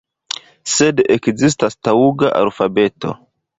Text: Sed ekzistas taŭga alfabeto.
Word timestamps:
Sed 0.75 1.01
ekzistas 1.17 1.79
taŭga 1.89 2.35
alfabeto. 2.43 3.17